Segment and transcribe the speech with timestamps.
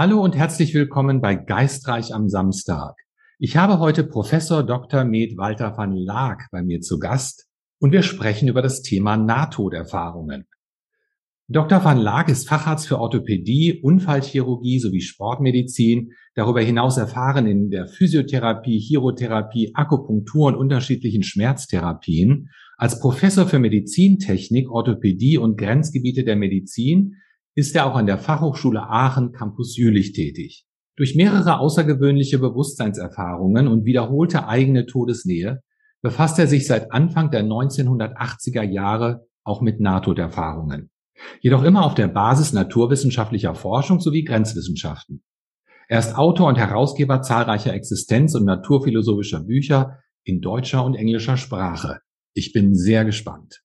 [0.00, 2.94] Hallo und herzlich willkommen bei Geistreich am Samstag.
[3.40, 5.02] Ich habe heute Professor Dr.
[5.02, 7.48] Med Walter van Laak bei mir zu Gast
[7.80, 10.46] und wir sprechen über das Thema Nahtoderfahrungen.
[11.48, 11.82] Dr.
[11.82, 18.78] van Laak ist Facharzt für Orthopädie, Unfallchirurgie sowie Sportmedizin, darüber hinaus erfahren in der Physiotherapie,
[18.78, 22.50] Chirotherapie, Akupunktur und unterschiedlichen Schmerztherapien.
[22.76, 27.16] Als Professor für Medizintechnik, Orthopädie und Grenzgebiete der Medizin
[27.58, 30.64] ist er auch an der Fachhochschule Aachen Campus Jülich tätig.
[30.94, 35.60] Durch mehrere außergewöhnliche Bewusstseinserfahrungen und wiederholte eigene Todesnähe
[36.00, 40.90] befasst er sich seit Anfang der 1980er Jahre auch mit Nahtoderfahrungen.
[41.40, 45.24] Jedoch immer auf der Basis naturwissenschaftlicher Forschung sowie Grenzwissenschaften.
[45.88, 52.02] Er ist Autor und Herausgeber zahlreicher Existenz- und naturphilosophischer Bücher in deutscher und englischer Sprache.
[52.34, 53.64] Ich bin sehr gespannt.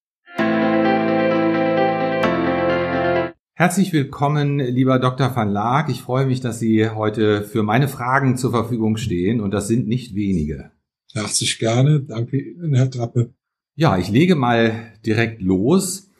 [3.64, 5.34] Herzlich willkommen, lieber Dr.
[5.34, 5.88] van Laak.
[5.88, 9.88] Ich freue mich, dass Sie heute für meine Fragen zur Verfügung stehen und das sind
[9.88, 10.70] nicht wenige.
[11.14, 12.00] Herzlich gerne.
[12.00, 13.32] Danke Ihnen, Herr Trappe.
[13.74, 16.10] Ja, ich lege mal direkt los.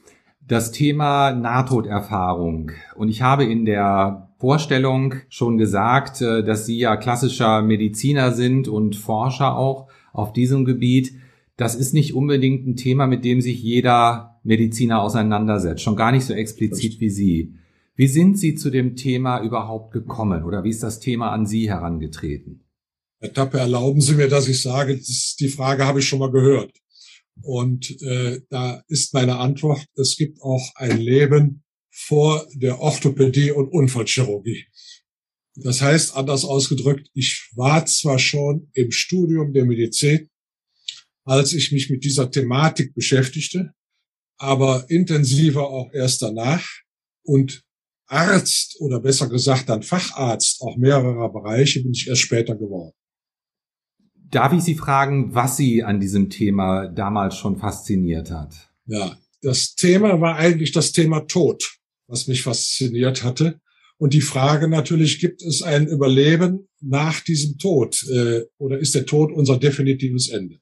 [0.40, 2.70] Das Thema Nahtoderfahrung.
[2.96, 8.68] Und ich habe in der Vorstellung schon gesagt, äh, dass Sie ja klassischer Mediziner sind
[8.68, 11.12] und Forscher auch auf diesem Gebiet.
[11.58, 16.24] Das ist nicht unbedingt ein Thema, mit dem sich jeder Mediziner auseinandersetzt, schon gar nicht
[16.24, 17.54] so explizit wie Sie.
[17.96, 21.68] Wie sind Sie zu dem Thema überhaupt gekommen oder wie ist das Thema an Sie
[21.68, 22.64] herangetreten?
[23.20, 25.00] Herr Tappe, erlauben Sie mir, dass ich sage,
[25.40, 26.72] die Frage habe ich schon mal gehört.
[27.42, 33.68] Und äh, da ist meine Antwort, es gibt auch ein Leben vor der Orthopädie und
[33.68, 34.66] Unfallchirurgie.
[35.56, 40.28] Das heißt, anders ausgedrückt, ich war zwar schon im Studium der Medizin,
[41.24, 43.72] als ich mich mit dieser Thematik beschäftigte,
[44.38, 46.66] aber intensiver auch erst danach
[47.22, 47.62] und
[48.06, 52.92] Arzt oder besser gesagt dann Facharzt auch mehrerer Bereiche bin ich erst später geworden.
[54.30, 58.54] Darf ich Sie fragen, was Sie an diesem Thema damals schon fasziniert hat?
[58.86, 61.78] Ja, das Thema war eigentlich das Thema Tod,
[62.08, 63.60] was mich fasziniert hatte.
[63.96, 69.06] Und die Frage natürlich, gibt es ein Überleben nach diesem Tod äh, oder ist der
[69.06, 70.58] Tod unser definitives Ende?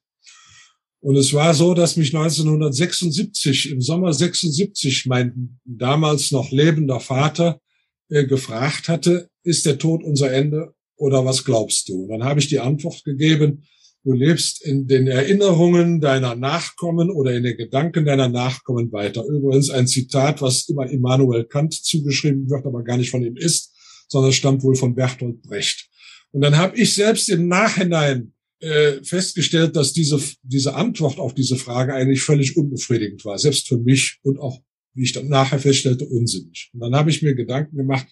[1.02, 7.60] Und es war so, dass mich 1976, im Sommer 76, mein damals noch lebender Vater
[8.08, 12.04] äh, gefragt hatte, ist der Tod unser Ende oder was glaubst du?
[12.04, 13.64] Und dann habe ich die Antwort gegeben,
[14.04, 19.24] du lebst in den Erinnerungen deiner Nachkommen oder in den Gedanken deiner Nachkommen weiter.
[19.24, 23.74] Übrigens ein Zitat, was immer Immanuel Kant zugeschrieben wird, aber gar nicht von ihm ist,
[24.06, 25.88] sondern stammt wohl von Bertolt Brecht.
[26.30, 31.56] Und dann habe ich selbst im Nachhinein äh, festgestellt, dass diese, diese Antwort auf diese
[31.56, 34.62] Frage eigentlich völlig unbefriedigend war, selbst für mich und auch,
[34.94, 36.70] wie ich dann nachher feststellte, unsinnig.
[36.72, 38.06] Und dann habe ich mir Gedanken gemacht,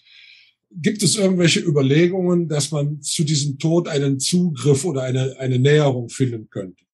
[0.72, 6.08] gibt es irgendwelche Überlegungen, dass man zu diesem Tod einen Zugriff oder eine, eine Näherung
[6.08, 6.84] finden könnte?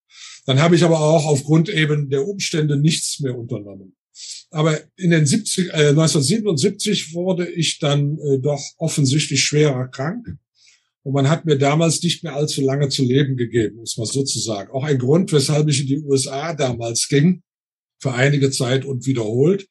[0.44, 3.96] Dann habe ich aber auch aufgrund eben der Umstände nichts mehr unternommen.
[4.50, 10.36] Aber in den 70, äh, 1977 wurde ich dann äh, doch offensichtlich schwerer krank
[11.06, 14.72] und man hat mir damals nicht mehr allzu lange zu leben gegeben, muss man sozusagen.
[14.72, 17.44] Auch ein Grund, weshalb ich in die USA damals ging,
[18.02, 19.68] für einige Zeit und wiederholt,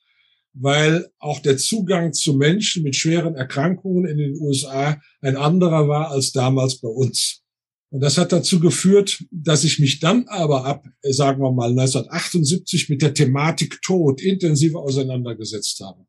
[0.54, 6.10] weil auch der Zugang zu Menschen mit schweren Erkrankungen in den USA ein anderer war
[6.10, 7.42] als damals bei uns.
[7.90, 12.88] Und das hat dazu geführt, dass ich mich dann aber ab, sagen wir mal, 1978
[12.88, 16.06] mit der Thematik Tod intensiver auseinandergesetzt habe.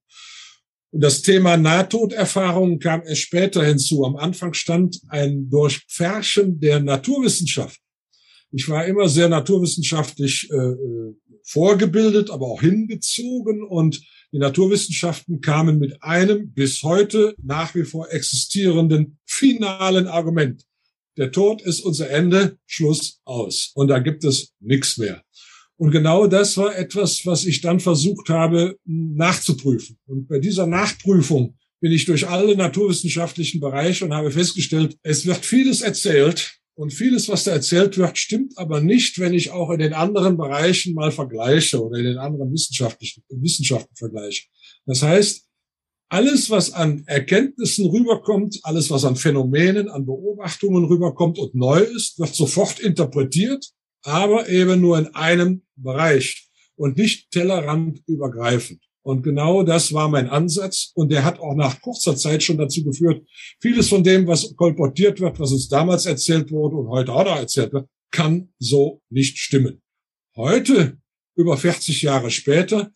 [0.92, 4.04] Und das Thema Nahtoderfahrungen kam erst später hinzu.
[4.04, 7.80] Am Anfang stand ein Durchpferchen der Naturwissenschaft.
[8.52, 14.00] Ich war immer sehr naturwissenschaftlich äh, äh, vorgebildet, aber auch hingezogen und
[14.32, 20.64] die Naturwissenschaften kamen mit einem bis heute nach wie vor existierenden finalen Argument.
[21.16, 23.72] Der Tod ist unser Ende, Schluss aus.
[23.74, 25.22] Und da gibt es nichts mehr.
[25.78, 29.98] Und genau das war etwas, was ich dann versucht habe nachzuprüfen.
[30.06, 35.44] Und bei dieser Nachprüfung bin ich durch alle naturwissenschaftlichen Bereiche und habe festgestellt, es wird
[35.44, 39.78] vieles erzählt und vieles, was da erzählt wird, stimmt aber nicht, wenn ich auch in
[39.78, 44.44] den anderen Bereichen mal vergleiche oder in den anderen wissenschaftlichen Wissenschaften vergleiche.
[44.86, 45.46] Das heißt,
[46.08, 52.18] alles, was an Erkenntnissen rüberkommt, alles, was an Phänomenen, an Beobachtungen rüberkommt und neu ist,
[52.18, 53.72] wird sofort interpretiert
[54.06, 58.80] aber eben nur in einem Bereich und nicht tellerrand übergreifend.
[59.02, 60.92] Und genau das war mein Ansatz.
[60.94, 63.26] Und der hat auch nach kurzer Zeit schon dazu geführt,
[63.60, 67.36] vieles von dem, was kolportiert wird, was uns damals erzählt wurde und heute auch noch
[67.36, 69.80] erzählt wird, kann so nicht stimmen.
[70.36, 70.98] Heute,
[71.36, 72.90] über 40 Jahre später,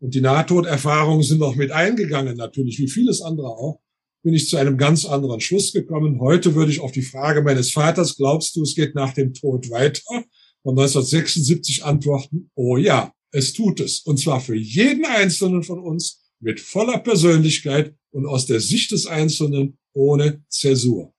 [0.00, 3.80] und die Nahtoderfahrungen sind noch mit eingegangen, natürlich, wie vieles andere auch,
[4.22, 6.20] bin ich zu einem ganz anderen Schluss gekommen.
[6.20, 9.70] Heute würde ich auf die Frage meines Vaters, glaubst du, es geht nach dem Tod
[9.70, 10.24] weiter?
[10.62, 14.00] Von 1976 antworten, oh ja, es tut es.
[14.00, 19.06] Und zwar für jeden Einzelnen von uns mit voller Persönlichkeit und aus der Sicht des
[19.06, 21.12] Einzelnen ohne Zäsur.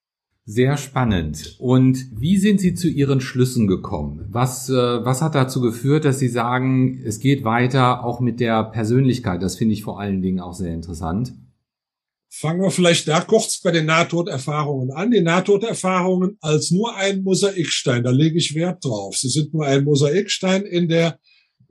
[0.45, 1.55] Sehr spannend.
[1.59, 4.25] Und wie sind Sie zu Ihren Schlüssen gekommen?
[4.29, 8.65] Was, äh, was hat dazu geführt, dass Sie sagen, es geht weiter auch mit der
[8.65, 9.41] Persönlichkeit?
[9.41, 11.33] Das finde ich vor allen Dingen auch sehr interessant.
[12.35, 15.11] Fangen wir vielleicht da kurz bei den Nahtoderfahrungen an.
[15.11, 19.15] Die Nahtoderfahrungen als nur ein Mosaikstein, da lege ich Wert drauf.
[19.15, 21.19] Sie sind nur ein Mosaikstein in der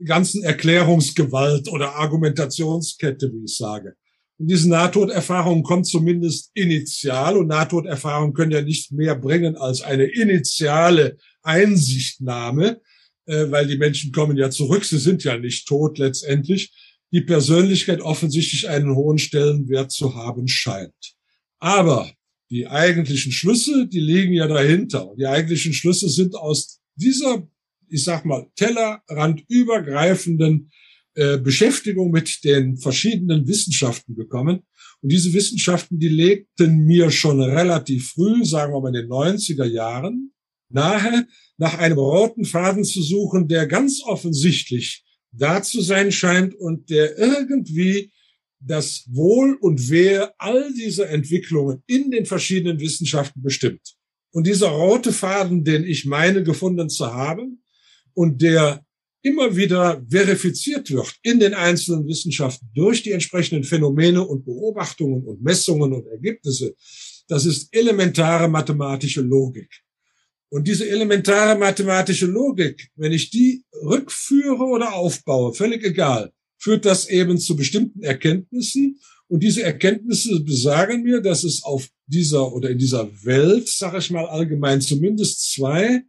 [0.05, 3.95] ganzen Erklärungsgewalt oder Argumentationskette, wie ich sage.
[4.37, 10.05] Und diese Nahtoderfahrung kommt zumindest initial und Nahtoderfahrungen können ja nicht mehr bringen als eine
[10.05, 12.79] initiale Einsichtnahme,
[13.25, 16.71] äh, weil die Menschen kommen ja zurück, sie sind ja nicht tot letztendlich.
[17.13, 21.13] Die Persönlichkeit offensichtlich einen hohen Stellenwert zu haben scheint.
[21.59, 22.11] Aber
[22.49, 25.13] die eigentlichen Schlüsse, die liegen ja dahinter.
[25.17, 27.47] Die eigentlichen Schlüsse sind aus dieser,
[27.87, 30.71] ich sag mal, tellerrandübergreifenden
[31.15, 34.63] äh, Beschäftigung mit den verschiedenen Wissenschaften gekommen.
[35.01, 39.65] Und diese Wissenschaften, die legten mir schon relativ früh, sagen wir mal in den 90er
[39.65, 40.31] Jahren,
[40.69, 41.27] nahe,
[41.57, 45.03] nach einem roten Faden zu suchen, der ganz offensichtlich
[45.33, 48.11] da zu sein scheint und der irgendwie
[48.59, 53.95] das Wohl und Wehe all dieser Entwicklungen in den verschiedenen Wissenschaften bestimmt.
[54.31, 57.61] Und dieser rote Faden, den ich meine gefunden zu haben
[58.13, 58.85] und der
[59.21, 65.41] immer wieder verifiziert wird in den einzelnen Wissenschaften durch die entsprechenden Phänomene und Beobachtungen und
[65.41, 66.75] Messungen und Ergebnisse,
[67.27, 69.69] das ist elementare mathematische Logik.
[70.53, 77.09] Und diese elementare mathematische Logik, wenn ich die rückführe oder aufbaue, völlig egal, führt das
[77.09, 78.99] eben zu bestimmten Erkenntnissen.
[79.27, 84.11] Und diese Erkenntnisse besagen mir, dass es auf dieser oder in dieser Welt, sage ich
[84.11, 86.03] mal allgemein, zumindest zwei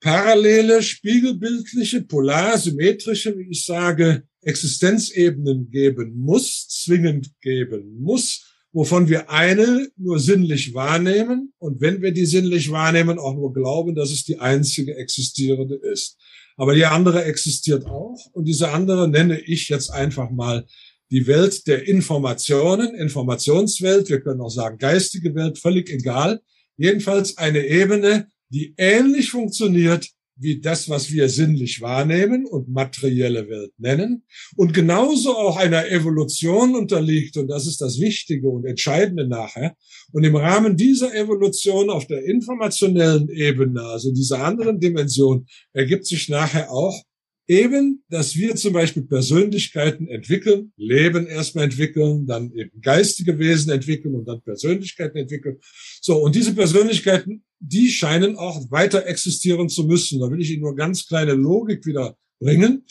[0.00, 9.88] parallele, spiegelbildliche, polarsymmetrische, wie ich sage, Existenzebenen geben muss, zwingend geben muss, wovon wir eine
[9.96, 14.38] nur sinnlich wahrnehmen und wenn wir die sinnlich wahrnehmen, auch nur glauben, dass es die
[14.38, 16.18] einzige existierende ist.
[16.56, 20.66] Aber die andere existiert auch und diese andere nenne ich jetzt einfach mal
[21.10, 26.40] die Welt der Informationen, Informationswelt, wir können auch sagen geistige Welt, völlig egal.
[26.76, 33.72] Jedenfalls eine Ebene, die ähnlich funktioniert wie das, was wir sinnlich wahrnehmen und materielle Welt
[33.78, 34.22] nennen
[34.56, 37.36] und genauso auch einer Evolution unterliegt.
[37.36, 39.76] Und das ist das Wichtige und Entscheidende nachher.
[40.12, 46.28] Und im Rahmen dieser Evolution auf der informationellen Ebene, also dieser anderen Dimension, ergibt sich
[46.28, 47.02] nachher auch
[47.48, 54.14] eben, dass wir zum Beispiel Persönlichkeiten entwickeln, Leben erstmal entwickeln, dann eben geistige Wesen entwickeln
[54.14, 55.56] und dann Persönlichkeiten entwickeln.
[56.00, 60.20] So, und diese Persönlichkeiten, die scheinen auch weiter existieren zu müssen.
[60.20, 62.84] Da will ich Ihnen nur ganz kleine Logik wieder bringen.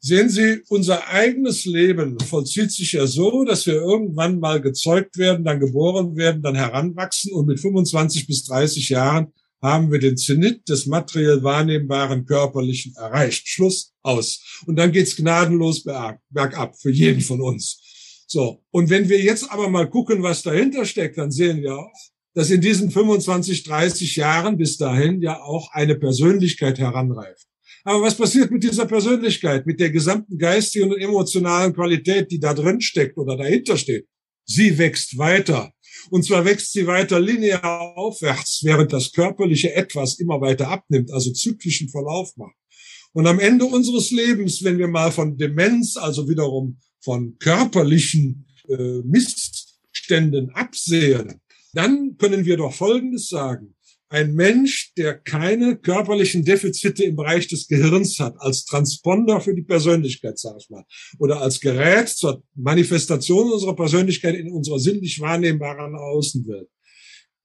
[0.00, 5.44] Sehen Sie, unser eigenes Leben vollzieht sich ja so, dass wir irgendwann mal gezeugt werden,
[5.44, 9.32] dann geboren werden, dann heranwachsen und mit 25 bis 30 Jahren
[9.62, 13.46] haben wir den Zenit des materiell wahrnehmbaren Körperlichen erreicht.
[13.46, 14.62] Schluss aus.
[14.66, 18.24] Und dann geht's gnadenlos bergab für jeden von uns.
[18.26, 18.64] So.
[18.70, 21.92] Und wenn wir jetzt aber mal gucken, was dahinter steckt, dann sehen wir auch,
[22.34, 27.46] dass in diesen 25, 30 Jahren bis dahin ja auch eine Persönlichkeit heranreift.
[27.84, 32.54] Aber was passiert mit dieser Persönlichkeit, mit der gesamten geistigen und emotionalen Qualität, die da
[32.54, 34.06] drin steckt oder dahinter steht?
[34.44, 35.72] Sie wächst weiter.
[36.10, 41.32] Und zwar wächst sie weiter linear aufwärts, während das körperliche etwas immer weiter abnimmt, also
[41.32, 42.56] zyklischen Verlauf macht.
[43.12, 49.00] Und am Ende unseres Lebens, wenn wir mal von Demenz, also wiederum von körperlichen äh,
[49.04, 51.40] Missständen absehen,
[51.74, 53.74] dann können wir doch Folgendes sagen.
[54.12, 59.62] Ein Mensch, der keine körperlichen Defizite im Bereich des Gehirns hat, als Transponder für die
[59.62, 60.84] Persönlichkeit, sag ich mal,
[61.18, 66.68] oder als Gerät zur Manifestation unserer Persönlichkeit in unserer sinnlich wahrnehmbaren Außenwelt.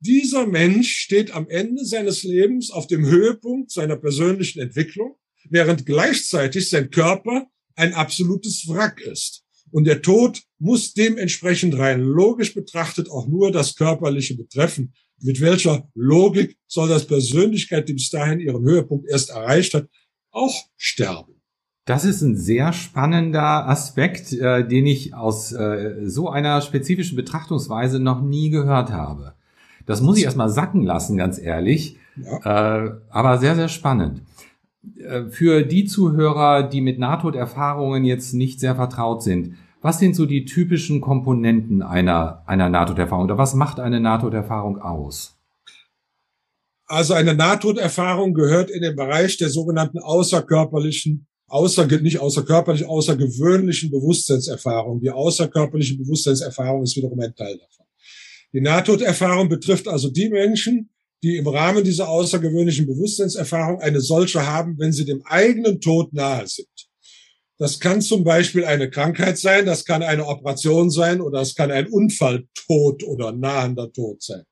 [0.02, 5.16] Dieser Mensch steht am Ende seines Lebens auf dem Höhepunkt seiner persönlichen Entwicklung,
[5.50, 9.46] während gleichzeitig sein Körper ein absolutes Wrack ist.
[9.72, 14.94] Und der Tod muss dementsprechend rein logisch betrachtet auch nur das Körperliche betreffen.
[15.22, 19.88] Mit welcher Logik soll das Persönlichkeit, die bis dahin ihren Höhepunkt erst erreicht hat,
[20.32, 21.42] auch sterben?
[21.86, 28.00] Das ist ein sehr spannender Aspekt, äh, den ich aus äh, so einer spezifischen Betrachtungsweise
[28.00, 29.36] noch nie gehört habe.
[29.86, 31.98] Das muss ich erstmal sacken lassen, ganz ehrlich.
[32.18, 32.84] Ja.
[32.86, 34.22] Äh, aber sehr, sehr spannend.
[34.98, 39.56] Äh, für die Zuhörer, die mit Nahtoderfahrungen jetzt nicht sehr vertraut sind,
[39.88, 45.38] Was sind so die typischen Komponenten einer, einer Nahtoderfahrung oder was macht eine Nahtoderfahrung aus?
[46.88, 55.00] Also eine Nahtoderfahrung gehört in den Bereich der sogenannten außerkörperlichen, außer, nicht außerkörperlich, außergewöhnlichen Bewusstseinserfahrung.
[55.00, 57.86] Die außerkörperliche Bewusstseinserfahrung ist wiederum ein Teil davon.
[58.52, 60.90] Die Nahtoderfahrung betrifft also die Menschen,
[61.24, 66.46] die im Rahmen dieser außergewöhnlichen Bewusstseinserfahrung eine solche haben, wenn sie dem eigenen Tod nahe
[66.46, 66.87] sind.
[67.58, 71.72] Das kann zum Beispiel eine Krankheit sein, das kann eine Operation sein oder es kann
[71.72, 74.44] ein Unfalltod oder nahender Tod sein.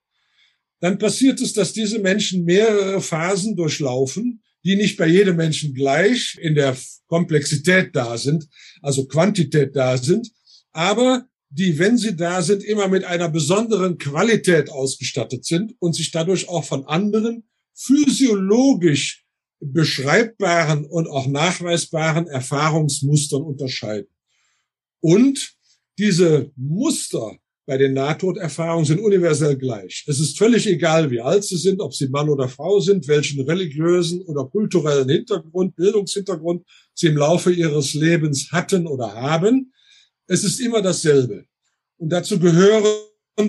[0.79, 6.37] Dann passiert es, dass diese Menschen mehrere Phasen durchlaufen, die nicht bei jedem Menschen gleich
[6.41, 6.75] in der
[7.07, 8.47] Komplexität da sind,
[8.81, 10.31] also Quantität da sind,
[10.71, 16.11] aber die, wenn sie da sind, immer mit einer besonderen Qualität ausgestattet sind und sich
[16.11, 19.24] dadurch auch von anderen physiologisch
[19.73, 24.09] beschreibbaren und auch nachweisbaren Erfahrungsmustern unterscheiden.
[25.01, 25.55] Und
[25.97, 30.03] diese Muster bei den Nahtoderfahrungen sind universell gleich.
[30.07, 33.41] Es ist völlig egal, wie alt sie sind, ob sie Mann oder Frau sind, welchen
[33.41, 39.73] religiösen oder kulturellen Hintergrund, Bildungshintergrund sie im Laufe ihres Lebens hatten oder haben.
[40.27, 41.45] Es ist immer dasselbe.
[41.97, 42.85] Und dazu gehören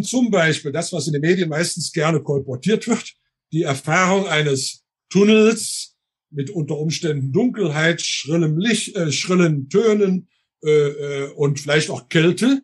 [0.03, 3.13] zum Beispiel das, was in den Medien meistens gerne kolportiert wird,
[3.53, 5.96] die Erfahrung eines Tunnels
[6.31, 10.29] mit unter Umständen Dunkelheit, schrillem Licht, äh, schrillen Tönen
[10.65, 12.63] äh, äh, und vielleicht auch Kälte,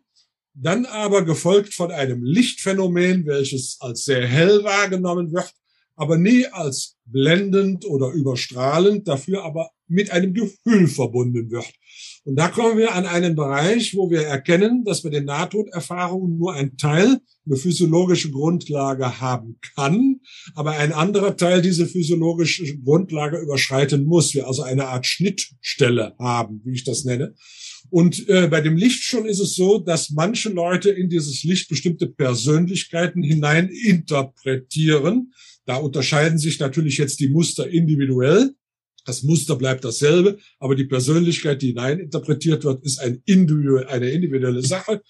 [0.53, 5.53] dann aber gefolgt von einem Lichtphänomen, welches als sehr hell wahrgenommen wird,
[5.95, 11.71] aber nie als blendend oder überstrahlend, dafür aber mit einem Gefühl verbunden wird.
[12.25, 16.53] Und da kommen wir an einen Bereich, wo wir erkennen, dass bei den Nahtoderfahrungen nur
[16.53, 20.21] ein Teil eine physiologische Grundlage haben kann,
[20.55, 24.33] aber ein anderer Teil diese physiologische Grundlage überschreiten muss.
[24.33, 27.35] Wir also eine Art Schnittstelle haben, wie ich das nenne.
[27.89, 31.67] Und äh, bei dem Licht schon ist es so, dass manche Leute in dieses Licht
[31.67, 35.33] bestimmte Persönlichkeiten hinein interpretieren.
[35.65, 38.55] Da unterscheiden sich natürlich jetzt die Muster individuell.
[39.05, 44.61] Das Muster bleibt dasselbe, aber die Persönlichkeit, die hineininterpretiert wird, ist ein individuell, eine individuelle
[44.61, 45.01] Sache.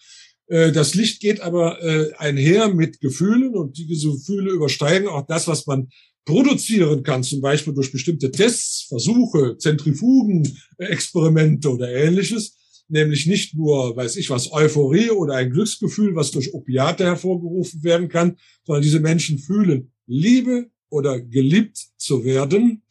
[0.47, 5.47] Äh, das Licht geht aber äh, einher mit Gefühlen und diese Gefühle übersteigen auch das,
[5.47, 5.89] was man
[6.25, 12.57] produzieren kann, zum Beispiel durch bestimmte Tests, Versuche, Zentrifugen, Experimente oder ähnliches.
[12.88, 18.09] Nämlich nicht nur, weiß ich was, Euphorie oder ein Glücksgefühl, was durch Opiate hervorgerufen werden
[18.09, 22.83] kann, sondern diese Menschen fühlen Liebe oder geliebt zu werden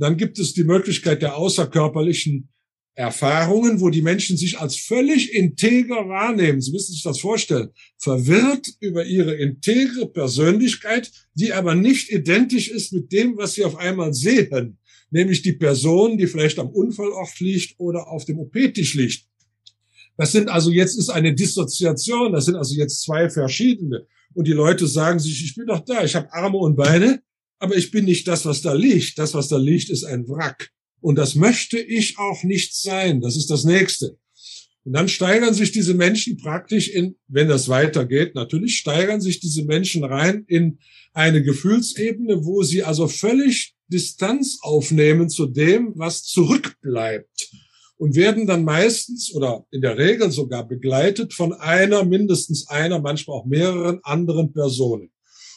[0.00, 2.48] dann gibt es die Möglichkeit der außerkörperlichen
[2.94, 6.60] Erfahrungen, wo die Menschen sich als völlig integer wahrnehmen.
[6.60, 7.70] Sie müssen sich das vorstellen.
[7.98, 13.76] Verwirrt über ihre integre Persönlichkeit, die aber nicht identisch ist mit dem, was sie auf
[13.76, 14.78] einmal sehen.
[15.10, 19.26] Nämlich die Person, die vielleicht am Unfallort liegt oder auf dem OP-Tisch liegt.
[20.16, 22.32] Das sind also jetzt ist eine Dissoziation.
[22.32, 24.06] Das sind also jetzt zwei verschiedene.
[24.34, 27.22] Und die Leute sagen sich, ich bin doch da, ich habe Arme und Beine,
[27.60, 29.18] aber ich bin nicht das, was da liegt.
[29.18, 30.70] Das, was da liegt, ist ein Wrack.
[31.00, 33.20] Und das möchte ich auch nicht sein.
[33.20, 34.18] Das ist das Nächste.
[34.84, 39.64] Und dann steigern sich diese Menschen praktisch in, wenn das weitergeht, natürlich steigern sich diese
[39.64, 40.78] Menschen rein in
[41.12, 47.50] eine Gefühlsebene, wo sie also völlig Distanz aufnehmen zu dem, was zurückbleibt.
[47.98, 53.36] Und werden dann meistens oder in der Regel sogar begleitet von einer, mindestens einer, manchmal
[53.36, 55.10] auch mehreren anderen Personen.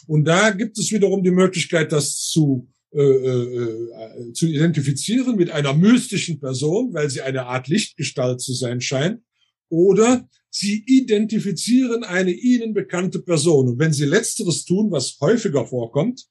[0.06, 5.74] Und da gibt es wiederum die Möglichkeit, das zu, äh, äh, zu identifizieren mit einer
[5.74, 9.20] mystischen Person, weil sie eine Art Lichtgestalt zu sein scheint.
[9.68, 13.68] Oder sie identifizieren eine ihnen bekannte Person.
[13.68, 16.26] Und wenn sie letzteres tun, was häufiger vorkommt,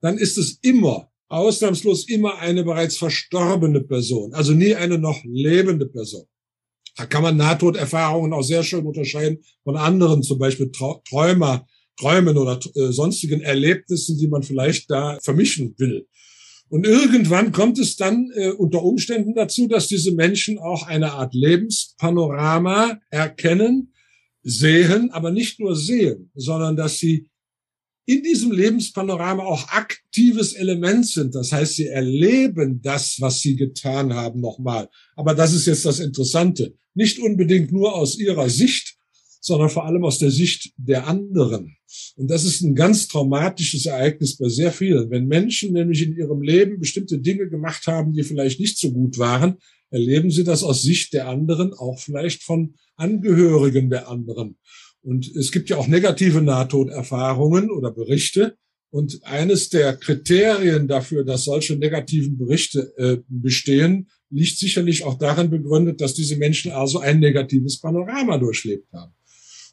[0.00, 5.86] dann ist es immer, ausnahmslos immer eine bereits verstorbene Person, also nie eine noch lebende
[5.86, 6.26] Person.
[6.96, 12.60] Da kann man Nahtoderfahrungen auch sehr schön unterscheiden von anderen, zum Beispiel Träumer, Träumen oder
[12.74, 16.06] äh, sonstigen Erlebnissen, die man vielleicht da vermischen will.
[16.68, 21.32] Und irgendwann kommt es dann äh, unter Umständen dazu, dass diese Menschen auch eine Art
[21.34, 23.92] Lebenspanorama erkennen,
[24.42, 27.28] sehen, aber nicht nur sehen, sondern dass sie
[28.06, 31.34] in diesem Lebenspanorama auch aktives Element sind.
[31.34, 34.88] Das heißt, sie erleben das, was sie getan haben, nochmal.
[35.16, 36.74] Aber das ist jetzt das Interessante.
[36.94, 38.95] Nicht unbedingt nur aus ihrer Sicht,
[39.46, 41.76] sondern vor allem aus der Sicht der anderen.
[42.16, 45.08] Und das ist ein ganz traumatisches Ereignis bei sehr vielen.
[45.08, 49.18] Wenn Menschen nämlich in ihrem Leben bestimmte Dinge gemacht haben, die vielleicht nicht so gut
[49.18, 49.58] waren,
[49.90, 54.58] erleben sie das aus Sicht der anderen, auch vielleicht von Angehörigen der anderen.
[55.00, 58.56] Und es gibt ja auch negative Nahtoderfahrungen oder Berichte.
[58.90, 65.50] Und eines der Kriterien dafür, dass solche negativen Berichte äh, bestehen, liegt sicherlich auch darin
[65.50, 69.15] begründet, dass diese Menschen also ein negatives Panorama durchlebt haben.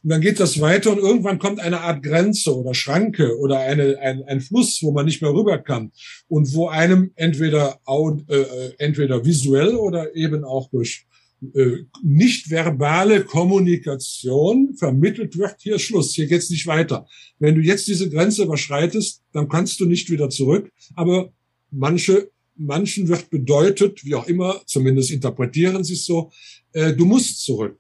[0.04, 3.98] Und dann geht das weiter und irgendwann kommt eine Art Grenze oder Schranke oder eine,
[4.00, 5.92] ein, ein Fluss, wo man nicht mehr rüber kann
[6.28, 7.80] und wo einem entweder,
[8.28, 11.06] äh, entweder visuell oder eben auch durch
[11.54, 17.08] äh, nicht verbale Kommunikation vermittelt wird, hier Schluss, hier geht's nicht weiter.
[17.40, 20.70] Wenn du jetzt diese Grenze überschreitest, dann kannst du nicht wieder zurück.
[20.96, 21.32] Aber
[21.72, 26.32] manche, manchen wird bedeutet, wie auch immer, zumindest interpretieren sie es so,
[26.74, 27.78] äh, du musst zurück.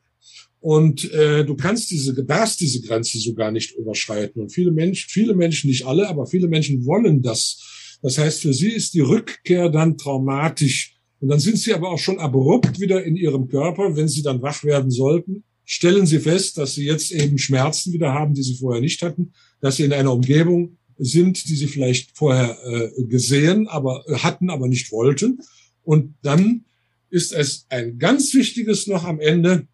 [0.64, 4.42] Und äh, du kannst diese, darfst diese Grenze sogar nicht überschreiten.
[4.42, 7.98] Und viele Menschen, viele Menschen, nicht alle, aber viele Menschen wollen das.
[8.02, 10.96] Das heißt, für sie ist die Rückkehr dann traumatisch.
[11.20, 13.98] Und dann sind sie aber auch schon abrupt wieder in ihrem Körper.
[13.98, 18.14] Wenn sie dann wach werden sollten, stellen sie fest, dass sie jetzt eben Schmerzen wieder
[18.14, 22.18] haben, die sie vorher nicht hatten, dass sie in einer Umgebung sind, die sie vielleicht
[22.18, 25.42] vorher äh, gesehen, aber äh, hatten, aber nicht wollten.
[25.84, 26.64] Und dann
[27.10, 29.68] ist es ein ganz wichtiges noch am Ende,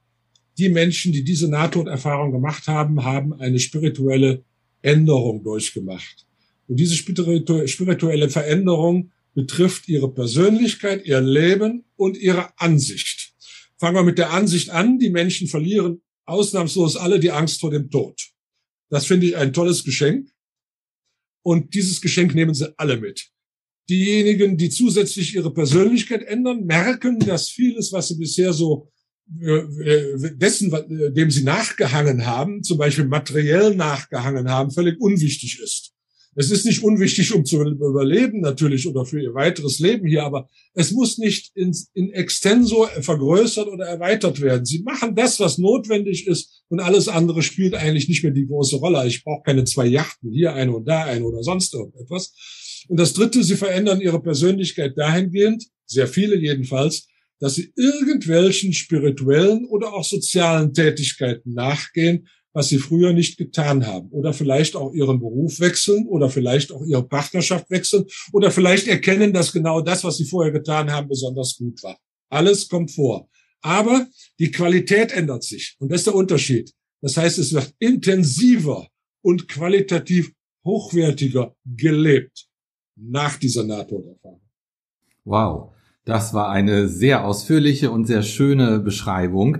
[0.59, 4.43] die Menschen, die diese Nahtoderfahrung gemacht haben, haben eine spirituelle
[4.81, 6.27] Änderung durchgemacht.
[6.67, 13.33] Und diese spirituelle Veränderung betrifft ihre Persönlichkeit, ihr Leben und ihre Ansicht.
[13.77, 14.99] Fangen wir mit der Ansicht an.
[14.99, 18.21] Die Menschen verlieren ausnahmslos alle die Angst vor dem Tod.
[18.89, 20.29] Das finde ich ein tolles Geschenk.
[21.41, 23.31] Und dieses Geschenk nehmen sie alle mit.
[23.89, 28.91] Diejenigen, die zusätzlich ihre Persönlichkeit ändern, merken, dass vieles, was sie bisher so
[29.29, 35.93] dessen, äh, dem sie nachgehangen haben, zum Beispiel materiell nachgehangen haben, völlig unwichtig ist.
[36.35, 40.47] Es ist nicht unwichtig, um zu überleben natürlich oder für ihr weiteres Leben hier, aber
[40.73, 44.65] es muss nicht in, in extenso vergrößert oder erweitert werden.
[44.65, 48.77] Sie machen das, was notwendig ist und alles andere spielt eigentlich nicht mehr die große
[48.77, 49.05] Rolle.
[49.07, 52.33] Ich brauche keine zwei Yachten, hier eine und da eine oder sonst irgendetwas.
[52.87, 57.07] Und das Dritte, sie verändern ihre Persönlichkeit dahingehend, sehr viele jedenfalls,
[57.39, 64.09] dass sie irgendwelchen spirituellen oder auch sozialen Tätigkeiten nachgehen, was sie früher nicht getan haben.
[64.09, 69.33] Oder vielleicht auch ihren Beruf wechseln oder vielleicht auch ihre Partnerschaft wechseln oder vielleicht erkennen,
[69.33, 71.97] dass genau das, was sie vorher getan haben, besonders gut war.
[72.29, 73.29] Alles kommt vor.
[73.61, 74.07] Aber
[74.39, 75.75] die Qualität ändert sich.
[75.79, 76.71] Und das ist der Unterschied.
[77.01, 78.87] Das heißt, es wird intensiver
[79.21, 80.31] und qualitativ
[80.65, 82.47] hochwertiger gelebt
[82.95, 84.41] nach dieser Nahtoderfahrung.
[85.23, 85.73] Wow.
[86.09, 89.59] Das war eine sehr ausführliche und sehr schöne Beschreibung.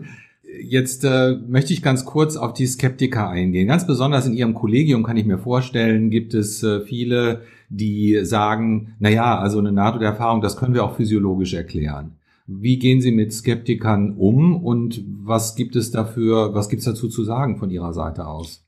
[0.64, 3.68] Jetzt äh, möchte ich ganz kurz auf die Skeptiker eingehen.
[3.68, 8.96] Ganz besonders in Ihrem Kollegium kann ich mir vorstellen, gibt es äh, viele, die sagen,
[8.98, 12.18] na ja, also eine NATO-Erfahrung, das können wir auch physiologisch erklären.
[12.48, 17.10] Wie gehen Sie mit Skeptikern um und was gibt es dafür, was gibt es dazu
[17.10, 18.66] zu sagen von Ihrer Seite aus?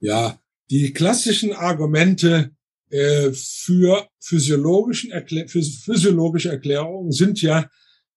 [0.00, 0.34] Ja,
[0.70, 2.50] die klassischen Argumente
[3.32, 7.68] für, physiologischen Erklär für physiologische Erklärungen sind ja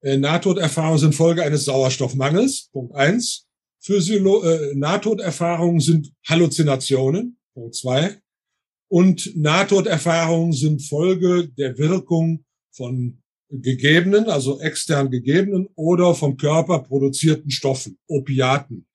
[0.02, 3.48] äh, Nahtoderfahrungen sind Folge eines Sauerstoffmangels, Punkt eins.
[3.80, 8.18] Physiolo äh, Nahtoderfahrungen sind Halluzinationen, Punkt zwei.
[8.88, 17.50] Und Nahtoderfahrungen sind Folge der Wirkung von gegebenen, also extern gegebenen oder vom Körper produzierten
[17.50, 18.86] Stoffen, Opiaten,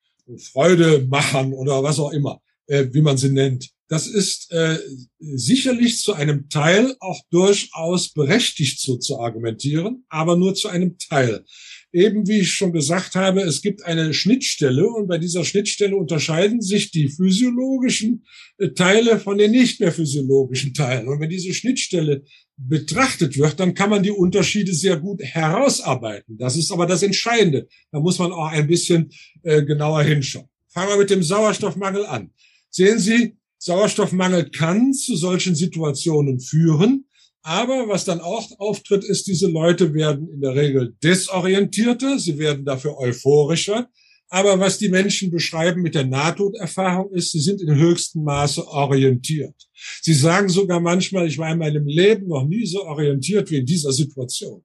[0.52, 3.70] Freudemachern oder was auch immer, äh, wie man sie nennt.
[3.90, 4.78] Das ist äh,
[5.18, 11.44] sicherlich zu einem Teil auch durchaus berechtigt so zu argumentieren, aber nur zu einem Teil.
[11.92, 16.60] Eben wie ich schon gesagt habe, es gibt eine Schnittstelle und bei dieser Schnittstelle unterscheiden
[16.60, 18.24] sich die physiologischen
[18.58, 21.08] äh, Teile von den nicht mehr physiologischen Teilen.
[21.08, 22.22] Und wenn diese Schnittstelle
[22.56, 26.38] betrachtet wird, dann kann man die Unterschiede sehr gut herausarbeiten.
[26.38, 27.66] Das ist aber das Entscheidende.
[27.90, 29.10] Da muss man auch ein bisschen
[29.42, 30.46] äh, genauer hinschauen.
[30.68, 32.30] Fangen wir mit dem Sauerstoffmangel an.
[32.70, 37.04] Sehen Sie, Sauerstoffmangel kann zu solchen Situationen führen.
[37.42, 42.64] Aber was dann auch auftritt, ist, diese Leute werden in der Regel desorientierter, sie werden
[42.64, 43.88] dafür euphorischer.
[44.28, 49.54] Aber was die Menschen beschreiben mit der Nahtoderfahrung ist, sie sind in höchstem Maße orientiert.
[50.00, 53.66] Sie sagen sogar manchmal, ich war in meinem Leben noch nie so orientiert wie in
[53.66, 54.62] dieser Situation.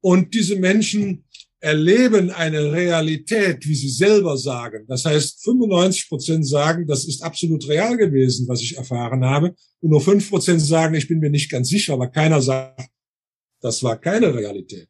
[0.00, 1.23] Und diese Menschen
[1.64, 4.84] erleben eine Realität, wie sie selber sagen.
[4.86, 9.54] Das heißt, 95 Prozent sagen, das ist absolut real gewesen, was ich erfahren habe.
[9.80, 12.90] Und nur fünf Prozent sagen, ich bin mir nicht ganz sicher, aber keiner sagt,
[13.62, 14.88] das war keine Realität.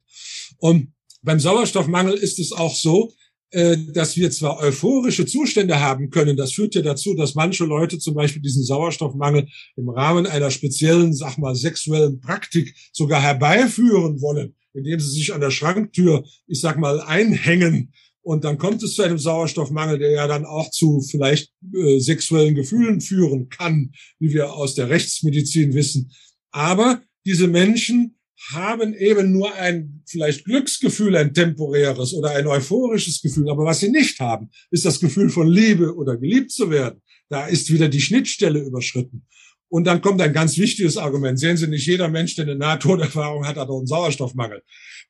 [0.59, 3.13] Und beim Sauerstoffmangel ist es auch so,
[3.51, 8.01] äh, dass wir zwar euphorische Zustände haben können, das führt ja dazu, dass manche Leute
[8.01, 14.57] zum Beispiel diesen Sauerstoffmangel im Rahmen einer speziellen, sag mal, sexuellen Praktik sogar herbeiführen wollen
[14.75, 17.93] indem sie sich an der Schranktür, ich sag mal, einhängen.
[18.23, 22.55] Und dann kommt es zu einem Sauerstoffmangel, der ja dann auch zu vielleicht äh, sexuellen
[22.55, 26.11] Gefühlen führen kann, wie wir aus der Rechtsmedizin wissen.
[26.51, 28.17] Aber diese Menschen
[28.51, 33.49] haben eben nur ein vielleicht Glücksgefühl, ein temporäres oder ein euphorisches Gefühl.
[33.49, 37.01] Aber was sie nicht haben, ist das Gefühl von Liebe oder geliebt zu werden.
[37.29, 39.27] Da ist wieder die Schnittstelle überschritten.
[39.75, 41.37] Und dann kommt ein ganz wichtiges Argument.
[41.37, 44.63] Sehen Sie, nicht jeder Mensch, der eine Nahtoderfahrung hat, hat auch einen Sauerstoffmangel.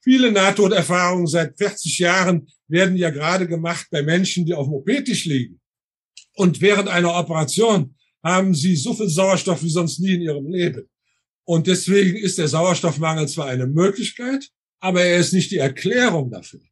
[0.03, 5.27] Viele Nahtoderfahrungen seit 40 Jahren werden ja gerade gemacht bei Menschen, die auf dem OP-Tisch
[5.27, 5.61] liegen.
[6.37, 10.89] Und während einer Operation haben sie so viel Sauerstoff wie sonst nie in ihrem Leben.
[11.45, 14.49] Und deswegen ist der Sauerstoffmangel zwar eine Möglichkeit,
[14.81, 16.63] aber er ist nicht die Erklärung dafür.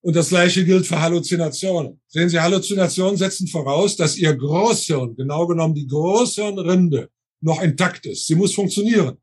[0.00, 2.00] Und das Gleiche gilt für Halluzinationen.
[2.06, 8.26] Sehen Sie, Halluzinationen setzen voraus, dass Ihr Großhirn, genau genommen die Großhirnrinde, noch intakt ist.
[8.26, 9.18] Sie muss funktionieren.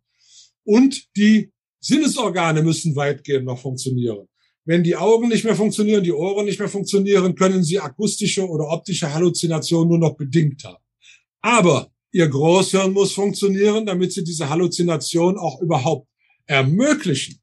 [0.64, 4.28] Und die Sinnesorgane müssen weitgehend noch funktionieren.
[4.66, 8.70] Wenn die Augen nicht mehr funktionieren, die Ohren nicht mehr funktionieren, können Sie akustische oder
[8.70, 10.82] optische Halluzinationen nur noch bedingt haben.
[11.42, 16.08] Aber Ihr Großhirn muss funktionieren, damit Sie diese Halluzination auch überhaupt
[16.46, 17.40] ermöglichen.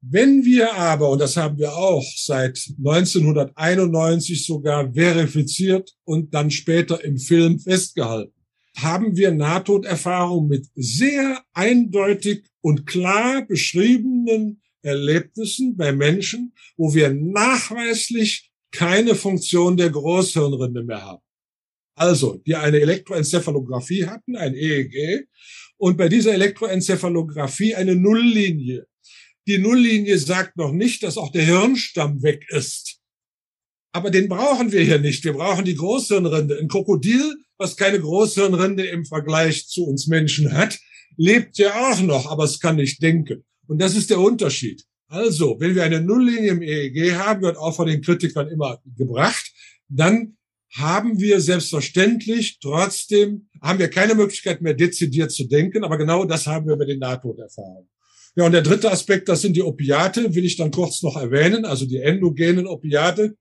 [0.00, 7.02] Wenn wir aber, und das haben wir auch seit 1991 sogar verifiziert und dann später
[7.02, 8.32] im Film festgehalten,
[8.76, 18.50] haben wir Nahtoderfahrungen mit sehr eindeutig und klar beschriebenen Erlebnissen bei Menschen, wo wir nachweislich
[18.70, 21.22] keine Funktion der Großhirnrinde mehr haben.
[21.96, 25.28] Also, die eine Elektroenzephalographie hatten, ein EEG,
[25.76, 28.86] und bei dieser Elektroenzephalographie eine Nulllinie.
[29.46, 33.00] Die Nulllinie sagt noch nicht, dass auch der Hirnstamm weg ist.
[33.92, 35.22] Aber den brauchen wir hier nicht.
[35.24, 36.58] Wir brauchen die Großhirnrinde.
[36.58, 40.78] Ein Krokodil, was keine Großhirnrinde im Vergleich zu uns Menschen hat,
[41.16, 43.44] lebt ja auch noch, aber es kann nicht denken.
[43.66, 44.84] Und das ist der Unterschied.
[45.08, 49.52] Also, wenn wir eine Nulllinie im EEG haben, wird auch von den Kritikern immer gebracht,
[49.88, 50.36] dann
[50.76, 56.46] haben wir selbstverständlich trotzdem, haben wir keine Möglichkeit mehr dezidiert zu denken, aber genau das
[56.46, 57.88] haben wir bei den Nahtoderfahrungen.
[58.36, 61.64] Ja, und der dritte Aspekt, das sind die Opiate, will ich dann kurz noch erwähnen,
[61.64, 63.36] also die endogenen Opiate.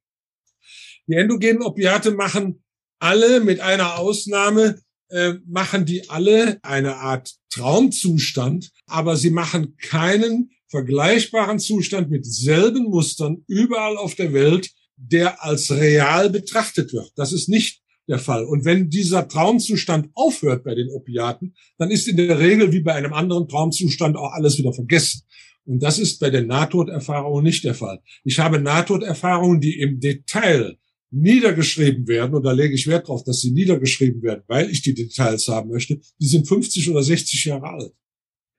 [1.07, 2.63] Die endogenen Opiate machen
[2.99, 4.79] alle mit einer Ausnahme,
[5.09, 12.85] äh, machen die alle eine Art Traumzustand, aber sie machen keinen vergleichbaren Zustand mit selben
[12.85, 17.11] Mustern überall auf der Welt, der als real betrachtet wird.
[17.15, 18.43] Das ist nicht der Fall.
[18.43, 22.93] Und wenn dieser Traumzustand aufhört bei den Opiaten, dann ist in der Regel wie bei
[22.93, 25.21] einem anderen Traumzustand auch alles wieder vergessen.
[25.65, 27.99] Und das ist bei den Nahtoderfahrungen nicht der Fall.
[28.23, 30.77] Ich habe Nahtoderfahrungen, die im Detail
[31.13, 34.93] niedergeschrieben werden, und da lege ich Wert darauf, dass sie niedergeschrieben werden, weil ich die
[34.93, 37.93] Details haben möchte, die sind 50 oder 60 Jahre alt.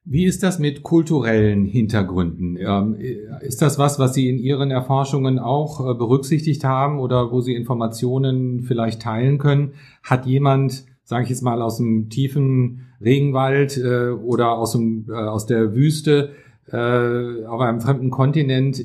[0.07, 2.59] Wie ist das mit kulturellen Hintergründen?
[2.59, 2.97] Ähm,
[3.41, 7.55] ist das was, was Sie in Ihren Erforschungen auch äh, berücksichtigt haben oder wo Sie
[7.55, 9.73] Informationen vielleicht teilen können?
[10.03, 15.15] Hat jemand, sage ich jetzt mal, aus dem tiefen Regenwald äh, oder aus, dem, äh,
[15.15, 16.33] aus der Wüste
[16.75, 18.81] auf einem fremden Kontinent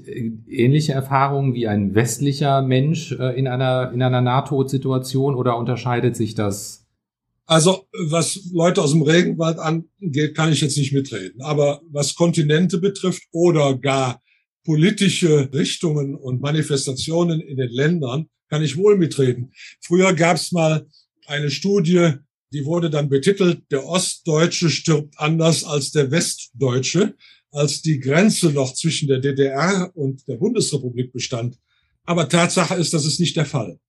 [0.47, 6.85] ähnliche Erfahrungen wie ein westlicher Mensch in einer, in einer Nahtodsituation oder unterscheidet sich das
[7.49, 11.41] also was Leute aus dem Regenwald angeht, kann ich jetzt nicht mitreden.
[11.41, 14.21] Aber was Kontinente betrifft oder gar
[14.63, 19.51] politische Richtungen und Manifestationen in den Ländern, kann ich wohl mitreden.
[19.81, 20.85] Früher gab es mal
[21.25, 22.13] eine Studie,
[22.53, 27.15] die wurde dann betitelt, der Ostdeutsche stirbt anders als der Westdeutsche,
[27.51, 31.57] als die Grenze noch zwischen der DDR und der Bundesrepublik bestand.
[32.05, 33.79] Aber Tatsache ist, das ist nicht der Fall.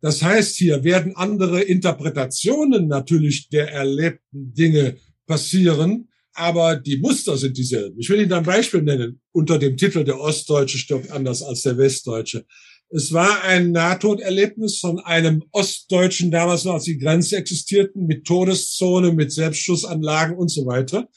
[0.00, 4.96] Das heißt, hier werden andere Interpretationen natürlich der erlebten Dinge
[5.26, 7.98] passieren, aber die Muster sind dieselben.
[7.98, 11.76] Ich will Ihnen ein Beispiel nennen unter dem Titel Der Ostdeutsche stirbt anders als der
[11.76, 12.46] Westdeutsche.
[12.88, 19.12] Es war ein Nahtoderlebnis von einem Ostdeutschen damals noch, als die Grenze existierten, mit Todeszone,
[19.12, 21.08] mit Selbstschussanlagen und so weiter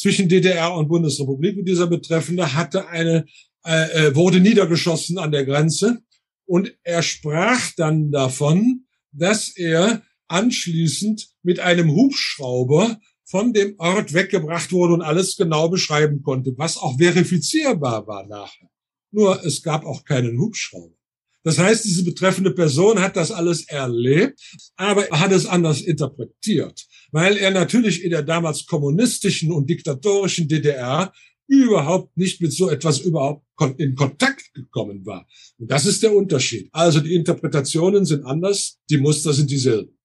[0.00, 1.58] zwischen DDR und Bundesrepublik.
[1.58, 3.26] Und dieser Betreffende hatte eine,
[3.64, 6.02] äh, äh wurde niedergeschossen an der Grenze
[6.46, 14.72] und er sprach dann davon, dass er anschließend mit einem Hubschrauber von dem Ort weggebracht
[14.72, 18.68] wurde und alles genau beschreiben konnte, was auch verifizierbar war nachher.
[19.12, 20.96] Nur es gab auch keinen Hubschrauber.
[21.42, 24.40] Das heißt, diese betreffende Person hat das alles erlebt,
[24.76, 31.12] aber hat es anders interpretiert, weil er natürlich in der damals kommunistischen und diktatorischen DDR
[31.46, 33.44] überhaupt nicht mit so etwas überhaupt
[33.78, 35.26] in Kontakt gekommen war.
[35.58, 36.68] Und das ist der Unterschied.
[36.72, 39.96] Also die Interpretationen sind anders, die Muster sind dieselben.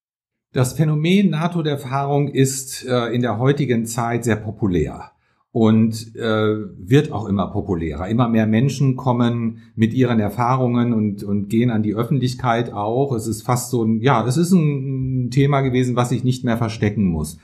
[0.54, 5.12] Das Phänomen NATO-Erfahrung ist äh, in der heutigen Zeit sehr populär
[5.56, 8.10] und äh, wird auch immer populärer.
[8.10, 13.14] Immer mehr Menschen kommen mit ihren Erfahrungen und, und gehen an die Öffentlichkeit auch.
[13.14, 16.58] Es ist fast so ein, ja, es ist ein Thema gewesen, was sich nicht mehr
[16.58, 17.38] verstecken muss.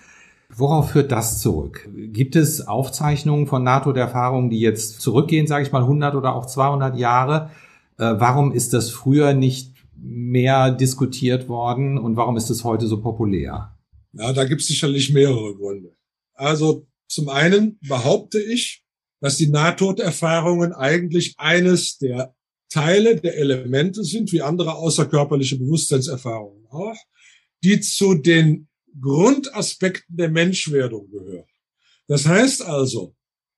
[0.54, 1.88] Worauf führt das zurück?
[1.96, 6.98] Gibt es Aufzeichnungen von Nahtoderfahrungen, die jetzt zurückgehen, sage ich mal 100 oder auch 200
[6.98, 7.50] Jahre?
[7.98, 13.00] Äh, warum ist das früher nicht mehr diskutiert worden und warum ist es heute so
[13.00, 13.72] populär?
[14.12, 15.94] Ja, da gibt es sicherlich mehrere Gründe.
[16.34, 18.84] Also zum einen behaupte ich,
[19.20, 22.34] dass die Nahtoderfahrungen eigentlich eines der
[22.70, 26.96] Teile der Elemente sind, wie andere außerkörperliche Bewusstseinserfahrungen auch,
[27.64, 28.70] die zu den
[29.00, 31.50] Grundaspekten der Menschwerdung gehören.
[32.08, 33.14] Das heißt also,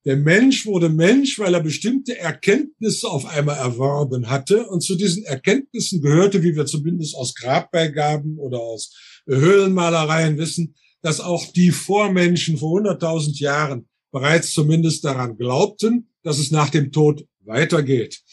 [0.05, 4.67] der Mensch wurde Mensch, weil er bestimmte Erkenntnisse auf einmal erworben hatte.
[4.67, 8.93] Und zu diesen Erkenntnissen gehörte, wie wir zumindest aus Grabbeigaben oder aus
[9.27, 16.49] Höhlenmalereien wissen, dass auch die Vormenschen vor 100.000 Jahren bereits zumindest daran glaubten, dass es
[16.49, 18.23] nach dem Tod weitergeht.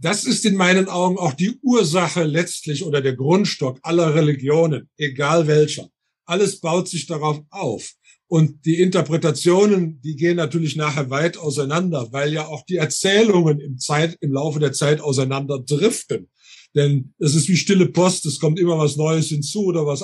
[0.00, 5.46] Das ist in meinen Augen auch die Ursache letztlich oder der Grundstock aller Religionen, egal
[5.46, 5.88] welcher.
[6.26, 7.92] Alles baut sich darauf auf.
[8.26, 13.78] Und die Interpretationen, die gehen natürlich nachher weit auseinander, weil ja auch die Erzählungen im,
[13.78, 16.30] Zeit, im Laufe der Zeit auseinander driften.
[16.74, 20.02] Denn es ist wie stille Post, es kommt immer was Neues hinzu oder was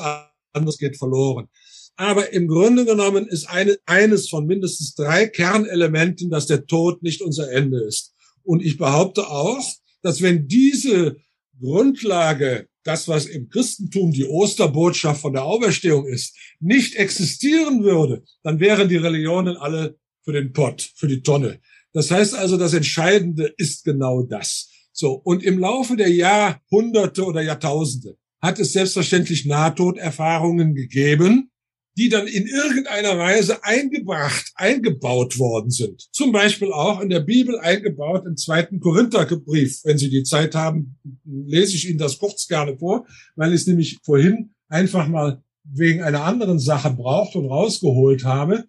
[0.53, 1.49] anderes geht verloren.
[1.99, 7.21] Aber im Grunde genommen ist eine, eines von mindestens drei Kernelementen, dass der Tod nicht
[7.23, 8.15] unser Ende ist.
[8.45, 9.61] Und ich behaupte auch,
[10.01, 11.17] dass wenn diese
[11.61, 18.61] Grundlage, das was im Christentum die Osterbotschaft von der Auferstehung ist, nicht existieren würde, dann
[18.61, 21.59] wären die Religionen alle für den Pott, für die Tonne.
[21.93, 24.71] Das heißt also, das Entscheidende ist genau das.
[24.93, 25.15] So.
[25.15, 31.51] Und im Laufe der Jahrhunderte oder Jahrtausende hat es selbstverständlich Nahtoderfahrungen gegeben,
[31.99, 36.07] die dann in irgendeiner Weise eingebracht, eingebaut worden sind.
[36.13, 39.81] Zum Beispiel auch in der Bibel eingebaut im zweiten Korintherbrief.
[39.83, 43.67] Wenn Sie die Zeit haben, lese ich Ihnen das kurz gerne vor, weil ich es
[43.67, 48.65] nämlich vorhin einfach mal wegen einer anderen Sache braucht und rausgeholt habe.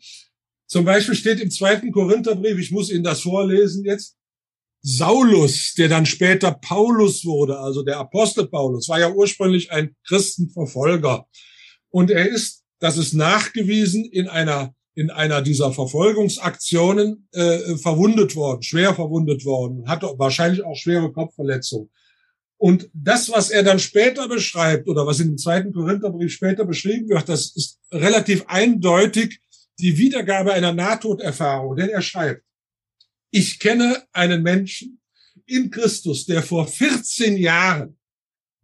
[0.66, 4.16] Zum Beispiel steht im zweiten Korintherbrief, ich muss Ihnen das vorlesen jetzt,
[4.82, 11.28] Saulus, der dann später Paulus wurde, also der Apostel Paulus, war ja ursprünglich ein Christenverfolger.
[11.92, 18.64] Und er ist das ist nachgewiesen in einer in einer dieser Verfolgungsaktionen äh, verwundet worden,
[18.64, 21.90] schwer verwundet worden, hatte wahrscheinlich auch schwere Kopfverletzungen.
[22.58, 27.08] Und das, was er dann später beschreibt oder was in dem zweiten Korintherbrief später beschrieben
[27.08, 29.40] wird, das ist relativ eindeutig
[29.80, 31.78] die Wiedergabe einer Nahtoderfahrung.
[31.78, 32.44] Denn er schreibt,
[33.32, 35.00] ich kenne einen Menschen
[35.46, 37.99] in Christus, der vor 14 Jahren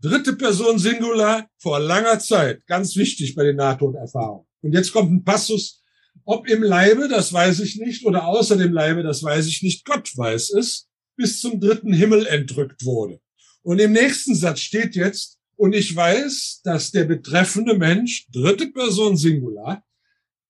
[0.05, 2.67] Dritte Person Singular vor langer Zeit.
[2.67, 4.45] Ganz wichtig bei den Nahtoderfahrungen.
[4.61, 5.81] Und jetzt kommt ein Passus.
[6.25, 9.83] Ob im Leibe, das weiß ich nicht, oder außer dem Leibe, das weiß ich nicht.
[9.83, 13.19] Gott weiß es, bis zum dritten Himmel entrückt wurde.
[13.63, 19.17] Und im nächsten Satz steht jetzt, und ich weiß, dass der betreffende Mensch, dritte Person
[19.17, 19.83] Singular,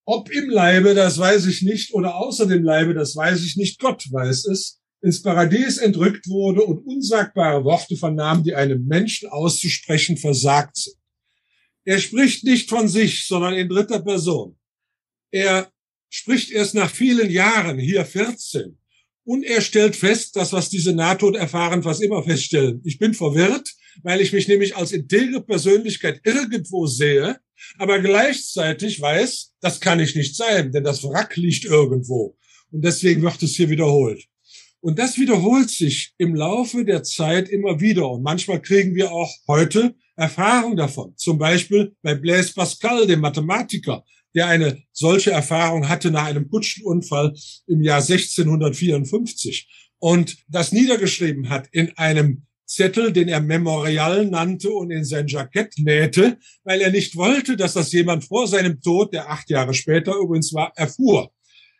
[0.03, 3.79] ob im Leibe, das weiß ich nicht, oder außer dem Leibe, das weiß ich nicht,
[3.79, 10.17] Gott weiß es, ins Paradies entrückt wurde und unsagbare Worte vernahm, die einem Menschen auszusprechen
[10.17, 10.97] versagt sind.
[11.85, 14.57] Er spricht nicht von sich, sondern in dritter Person.
[15.31, 15.71] Er
[16.09, 18.79] spricht erst nach vielen Jahren, hier 14,
[19.25, 22.81] und er stellt fest, dass was diese Nahtod erfahren, was immer feststellen.
[22.83, 27.39] Ich bin verwirrt, weil ich mich nämlich als integre Persönlichkeit irgendwo sehe,
[27.77, 32.37] aber gleichzeitig weiß, das kann ich nicht sein, denn das Wrack liegt irgendwo.
[32.71, 34.25] Und deswegen wird es hier wiederholt.
[34.85, 38.07] Und das wiederholt sich im Laufe der Zeit immer wieder.
[38.07, 41.17] Und manchmal kriegen wir auch heute Erfahrung davon.
[41.17, 44.03] Zum Beispiel bei Blaise Pascal, dem Mathematiker,
[44.35, 47.33] der eine solche Erfahrung hatte nach einem Kutschenunfall
[47.65, 54.91] im Jahr 1654 und das niedergeschrieben hat in einem Zettel, den er Memorial nannte und
[54.91, 59.31] in sein Jackett nähte, weil er nicht wollte, dass das jemand vor seinem Tod, der
[59.31, 61.31] acht Jahre später übrigens war, erfuhr.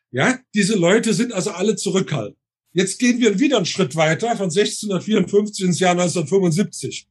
[0.10, 2.40] Ja, diese Leute sind also alle zurückhaltend.
[2.76, 7.08] Jetzt gehen wir wieder einen Schritt weiter von 1654 ins Jahr 1975.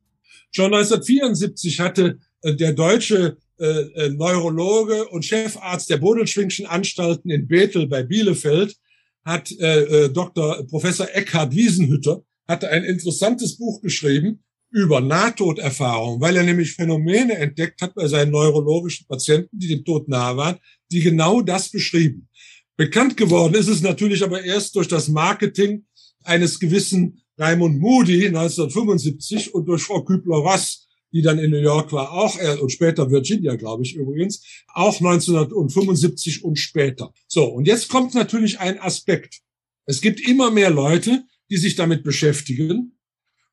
[0.51, 7.49] Schon 1974 hatte äh, der deutsche äh, äh, Neurologe und Chefarzt der Bodelschwingschen Anstalten in
[7.49, 8.77] Bethel bei Bielefeld
[9.25, 10.67] hat äh, Dr.
[10.67, 17.81] Professor Eckhard Wiesenhütter hatte ein interessantes Buch geschrieben über Nahtoderfahrung, weil er nämlich Phänomene entdeckt
[17.81, 20.59] hat bei seinen neurologischen Patienten, die dem Tod nahe waren,
[20.93, 22.29] die genau das beschrieben.
[22.77, 25.87] Bekannt geworden ist es natürlich aber erst durch das Marketing
[26.25, 32.13] eines gewissen Raimund Moody 1975 und durch Frau Kübler-Ross, die dann in New York war,
[32.13, 37.13] auch er und später Virginia, glaube ich übrigens, auch 1975 und später.
[37.29, 39.41] So, und jetzt kommt natürlich ein Aspekt.
[39.87, 42.99] Es gibt immer mehr Leute, die sich damit beschäftigen.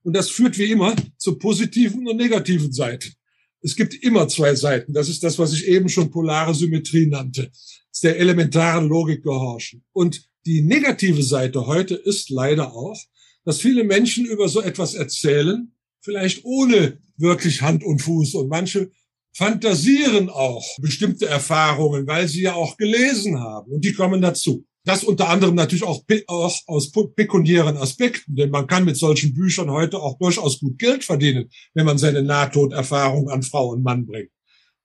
[0.04, 3.14] Und das führt wie immer zu positiven und negativen Seiten.
[3.62, 4.94] Es gibt immer zwei Seiten.
[4.94, 7.50] Das ist das, was ich eben schon polare Symmetrie nannte.
[7.52, 9.84] Das ist der elementaren Logik gehorchen.
[9.94, 12.98] Und die negative Seite heute ist leider auch,
[13.46, 15.72] dass viele Menschen über so etwas erzählen,
[16.02, 18.36] vielleicht ohne wirklich Hand und Fuß.
[18.36, 18.92] Und manche
[19.34, 23.72] fantasieren auch bestimmte Erfahrungen, weil sie ja auch gelesen haben.
[23.72, 24.66] Und die kommen dazu.
[24.84, 29.70] Das unter anderem natürlich auch, auch aus pekuniären Aspekten, denn man kann mit solchen Büchern
[29.70, 34.32] heute auch durchaus gut Geld verdienen, wenn man seine Nahtoderfahrung an Frau und Mann bringt.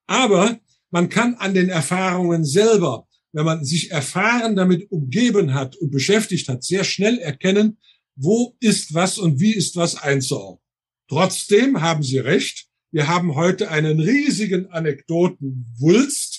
[0.07, 0.59] Aber
[0.91, 6.49] man kann an den Erfahrungen selber, wenn man sich erfahren damit umgeben hat und beschäftigt
[6.49, 7.79] hat, sehr schnell erkennen,
[8.17, 10.61] wo ist was und wie ist was einzuordnen.
[11.09, 16.36] Trotzdem haben Sie recht, wir haben heute einen riesigen Anekdotenwulst,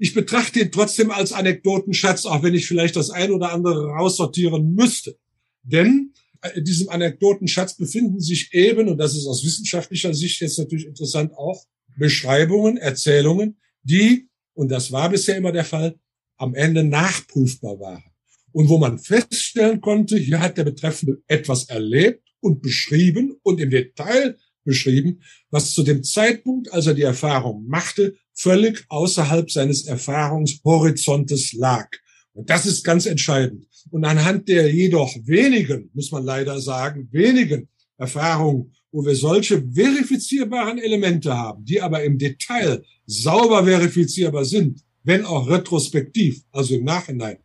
[0.00, 4.72] ich betrachte ihn trotzdem als Anekdotenschatz, auch wenn ich vielleicht das ein oder andere raussortieren
[4.72, 5.18] müsste.
[5.62, 6.14] Denn
[6.54, 11.34] in diesem Anekdotenschatz befinden sich eben, und das ist aus wissenschaftlicher Sicht jetzt natürlich interessant
[11.34, 11.66] auch,
[11.98, 15.98] Beschreibungen, Erzählungen, die, und das war bisher immer der Fall,
[16.38, 18.04] am Ende nachprüfbar waren.
[18.52, 23.68] Und wo man feststellen konnte, hier hat der Betreffende etwas erlebt und beschrieben und im
[23.68, 24.38] Detail
[24.70, 31.88] beschrieben, was zu dem Zeitpunkt, als er die Erfahrung machte, völlig außerhalb seines Erfahrungshorizontes lag.
[32.32, 33.66] Und das ist ganz entscheidend.
[33.90, 40.78] Und anhand der jedoch wenigen, muss man leider sagen, wenigen Erfahrungen, wo wir solche verifizierbaren
[40.78, 47.38] Elemente haben, die aber im Detail sauber verifizierbar sind, wenn auch retrospektiv, also im Nachhinein,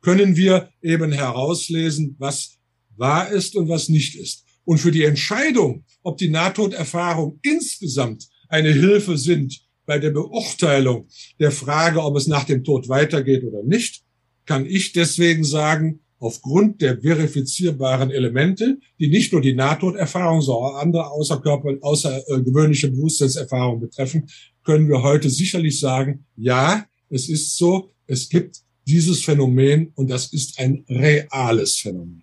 [0.00, 2.58] können wir eben herauslesen, was
[2.96, 4.44] wahr ist und was nicht ist.
[4.64, 11.08] Und für die Entscheidung, ob die Nahtoderfahrung insgesamt eine Hilfe sind bei der Beurteilung
[11.40, 14.02] der Frage, ob es nach dem Tod weitergeht oder nicht,
[14.46, 20.76] kann ich deswegen sagen, aufgrund der verifizierbaren Elemente, die nicht nur die Nahtoderfahrung, sondern auch
[20.76, 24.28] andere außerkörper, außergewöhnliche Bewusstseinserfahrungen betreffen,
[24.62, 30.32] können wir heute sicherlich sagen, ja, es ist so, es gibt dieses Phänomen und das
[30.32, 32.22] ist ein reales Phänomen.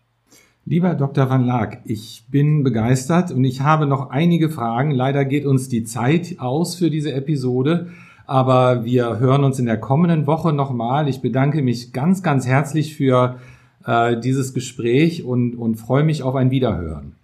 [0.69, 1.27] Lieber Dr.
[1.31, 4.91] Van Laak, ich bin begeistert und ich habe noch einige Fragen.
[4.91, 7.89] Leider geht uns die Zeit aus für diese Episode,
[8.27, 11.09] aber wir hören uns in der kommenden Woche nochmal.
[11.09, 13.39] Ich bedanke mich ganz, ganz herzlich für
[13.83, 17.15] äh, dieses Gespräch und, und freue mich auf ein Wiederhören.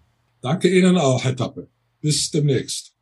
[0.41, 1.67] Danke Ihnen auch, Herr Tappe.
[2.01, 2.94] Bis demnächst.